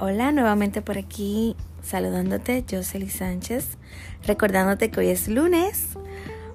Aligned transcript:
Hola, 0.00 0.32
nuevamente 0.32 0.82
por 0.82 0.98
aquí 0.98 1.54
saludándote, 1.80 2.64
Jocelyn 2.68 3.08
Sánchez, 3.08 3.78
recordándote 4.26 4.90
que 4.90 4.98
hoy 4.98 5.08
es 5.10 5.28
lunes. 5.28 5.90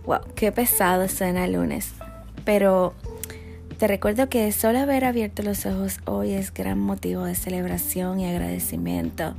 Wow, 0.05 0.20
qué 0.36 0.52
pesado 0.52 1.07
suena 1.07 1.47
lunes. 1.47 1.94
Pero 2.44 2.94
te 3.77 3.88
recuerdo 3.88 4.27
que 4.27 4.52
solo 4.52 4.80
haber 4.80 5.05
abierto 5.05 5.41
los 5.41 5.66
ojos 5.66 6.02
hoy 6.04 6.34
es 6.34 6.54
gran 6.54 6.80
motivo 6.80 7.23
de 7.23 7.34
celebración 7.34 8.20
y 8.20 8.27
agradecimiento. 8.27 9.36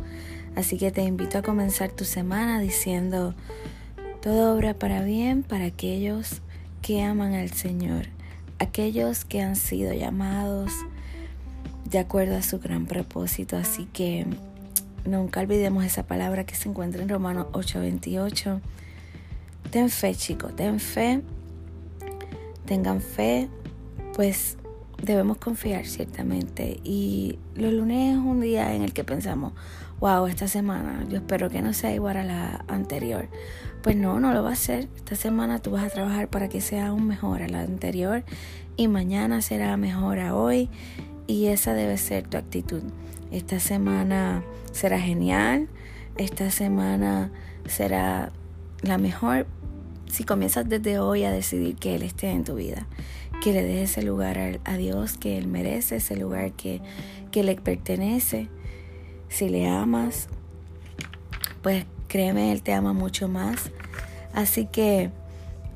Así 0.56 0.78
que 0.78 0.90
te 0.90 1.02
invito 1.02 1.36
a 1.36 1.42
comenzar 1.42 1.90
tu 1.90 2.06
semana 2.06 2.58
diciendo, 2.58 3.34
todo 4.22 4.56
obra 4.56 4.72
para 4.72 5.02
bien 5.02 5.42
para 5.42 5.66
aquellos 5.66 6.40
que 6.80 7.02
aman 7.02 7.34
al 7.34 7.50
Señor, 7.50 8.06
aquellos 8.58 9.26
que 9.26 9.42
han 9.42 9.56
sido 9.56 9.92
llamados 9.92 10.72
de 11.90 11.98
acuerdo 11.98 12.36
a 12.36 12.42
su 12.42 12.58
gran 12.60 12.86
propósito. 12.86 13.56
Así 13.56 13.86
que 13.92 14.26
nunca 15.04 15.40
olvidemos 15.40 15.84
esa 15.84 16.04
palabra 16.04 16.44
que 16.44 16.54
se 16.54 16.68
encuentra 16.68 17.02
en 17.02 17.08
Romanos 17.08 17.46
8:28. 17.52 18.60
Ten 19.70 19.90
fe, 19.90 20.14
chicos, 20.14 20.54
ten 20.56 20.80
fe. 20.80 21.22
Tengan 22.66 23.00
fe, 23.00 23.48
pues 24.14 24.56
debemos 25.02 25.38
confiar 25.38 25.86
ciertamente. 25.86 26.80
Y 26.84 27.38
los 27.54 27.72
lunes 27.72 28.16
es 28.16 28.18
un 28.18 28.40
día 28.40 28.74
en 28.74 28.82
el 28.82 28.92
que 28.92 29.02
pensamos, 29.02 29.52
wow, 29.98 30.26
esta 30.26 30.46
semana 30.46 31.04
yo 31.08 31.16
espero 31.16 31.50
que 31.50 31.62
no 31.62 31.72
sea 31.72 31.92
igual 31.92 32.16
a 32.16 32.24
la 32.24 32.64
anterior. 32.68 33.28
Pues 33.82 33.96
no, 33.96 34.20
no 34.20 34.32
lo 34.32 34.44
va 34.44 34.52
a 34.52 34.56
ser. 34.56 34.88
Esta 34.96 35.16
semana 35.16 35.60
tú 35.60 35.72
vas 35.72 35.84
a 35.84 35.88
trabajar 35.88 36.28
para 36.28 36.48
que 36.48 36.60
sea 36.60 36.88
aún 36.88 37.06
mejor 37.06 37.42
a 37.42 37.48
la 37.48 37.62
anterior 37.62 38.24
y 38.76 38.88
mañana 38.88 39.42
será 39.42 39.76
mejor 39.76 40.20
a 40.20 40.36
hoy 40.36 40.68
y 41.26 41.46
esa 41.46 41.74
debe 41.74 41.96
ser 41.96 42.26
tu 42.26 42.36
actitud. 42.36 42.82
Esta 43.30 43.60
semana 43.60 44.42
será 44.72 45.00
genial, 45.00 45.68
esta 46.16 46.50
semana 46.50 47.30
será 47.66 48.32
la 48.82 48.98
mejor 48.98 49.46
si 50.10 50.24
comienzas 50.24 50.68
desde 50.68 50.98
hoy 50.98 51.24
a 51.24 51.30
decidir 51.30 51.76
que 51.76 51.94
Él 51.94 52.02
esté 52.02 52.30
en 52.30 52.44
tu 52.44 52.56
vida, 52.56 52.86
que 53.42 53.52
le 53.52 53.62
des 53.62 53.90
ese 53.90 54.02
lugar 54.02 54.60
a, 54.64 54.76
Dios 54.76 55.16
que 55.16 55.38
Él 55.38 55.46
merece, 55.46 55.96
ese 55.96 56.16
lugar 56.16 56.52
que, 56.52 56.80
que 57.30 57.44
le 57.44 57.54
pertenece. 57.56 58.48
Si 59.28 59.48
le 59.48 59.68
amas, 59.68 60.28
pues 61.62 61.86
créeme, 62.08 62.50
Él 62.50 62.62
te 62.62 62.72
ama 62.72 62.92
mucho 62.92 63.28
más. 63.28 63.70
Así 64.34 64.66
que 64.66 65.10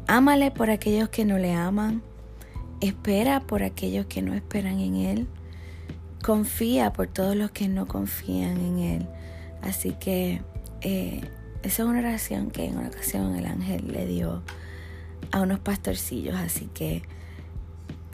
ámale 0.08 0.50
por 0.50 0.70
aquellos 0.70 1.08
que 1.08 1.24
no 1.24 1.38
le 1.38 1.54
aman, 1.54 2.02
espera 2.80 3.40
por 3.40 3.62
aquellos 3.62 4.06
que 4.06 4.22
no 4.22 4.34
esperan 4.34 4.80
en 4.80 4.96
Él. 4.96 5.28
Confía 6.24 6.90
por 6.90 7.06
todos 7.08 7.36
los 7.36 7.50
que 7.50 7.68
no 7.68 7.86
confían 7.86 8.56
en 8.56 8.78
Él. 8.78 9.06
Así 9.60 9.92
que 9.92 10.40
eh, 10.80 11.20
esa 11.62 11.82
es 11.82 11.86
una 11.86 11.98
oración 11.98 12.50
que 12.50 12.64
en 12.64 12.78
una 12.78 12.88
ocasión 12.88 13.36
el 13.36 13.44
ángel 13.44 13.92
le 13.92 14.06
dio 14.06 14.42
a 15.32 15.42
unos 15.42 15.58
pastorcillos. 15.58 16.34
Así 16.36 16.70
que 16.72 17.02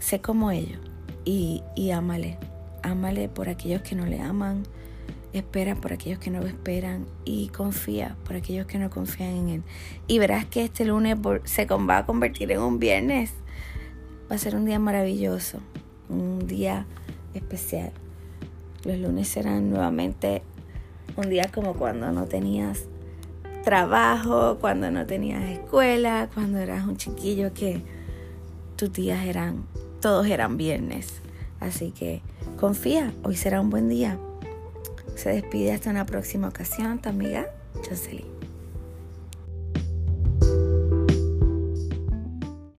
sé 0.00 0.20
como 0.20 0.50
ellos 0.50 0.80
y, 1.24 1.62
y 1.76 1.92
ámale. 1.92 2.36
Ámale 2.82 3.28
por 3.28 3.48
aquellos 3.48 3.82
que 3.82 3.94
no 3.94 4.06
le 4.06 4.20
aman. 4.20 4.64
Espera 5.32 5.76
por 5.76 5.92
aquellos 5.92 6.18
que 6.18 6.30
no 6.30 6.40
lo 6.40 6.48
esperan 6.48 7.06
y 7.24 7.46
confía 7.50 8.16
por 8.24 8.34
aquellos 8.34 8.66
que 8.66 8.80
no 8.80 8.90
confían 8.90 9.36
en 9.36 9.48
Él. 9.50 9.62
Y 10.08 10.18
verás 10.18 10.46
que 10.46 10.64
este 10.64 10.84
lunes 10.84 11.16
se 11.44 11.64
va 11.64 11.98
a 11.98 12.06
convertir 12.06 12.50
en 12.50 12.58
un 12.58 12.80
viernes. 12.80 13.34
Va 14.28 14.34
a 14.34 14.38
ser 14.38 14.56
un 14.56 14.64
día 14.64 14.80
maravilloso, 14.80 15.60
un 16.08 16.48
día 16.48 16.86
especial. 17.34 17.92
Los 18.84 18.98
lunes 18.98 19.28
serán 19.28 19.70
nuevamente 19.70 20.42
un 21.16 21.28
día 21.28 21.50
como 21.52 21.74
cuando 21.74 22.12
no 22.12 22.24
tenías 22.24 22.84
trabajo, 23.62 24.58
cuando 24.60 24.90
no 24.90 25.06
tenías 25.06 25.42
escuela, 25.50 26.28
cuando 26.32 26.58
eras 26.58 26.86
un 26.86 26.96
chiquillo 26.96 27.52
que 27.52 27.82
tus 28.76 28.92
días 28.92 29.26
eran, 29.26 29.66
todos 30.00 30.26
eran 30.26 30.56
viernes. 30.56 31.20
Así 31.60 31.90
que 31.90 32.22
confía, 32.58 33.12
hoy 33.22 33.36
será 33.36 33.60
un 33.60 33.68
buen 33.68 33.88
día. 33.88 34.18
Se 35.14 35.30
despide 35.30 35.72
hasta 35.72 35.90
una 35.90 36.06
próxima 36.06 36.48
ocasión, 36.48 36.98
tu 37.00 37.10
amiga 37.10 37.46
Jocelyn. 37.86 38.39